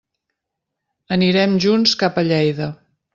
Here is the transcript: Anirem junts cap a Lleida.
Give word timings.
Anirem 1.17 1.53
junts 1.65 1.93
cap 2.05 2.17
a 2.17 2.25
Lleida. 2.31 2.71